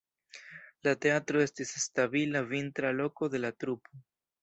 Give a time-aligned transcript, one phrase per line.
[0.87, 4.07] La teatro estis stabila vintra loko de la trupo.